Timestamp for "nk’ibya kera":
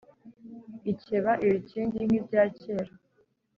2.07-2.93